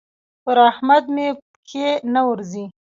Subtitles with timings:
[0.43, 1.27] پر احمد مې
[1.59, 2.65] پښې نه ورځي.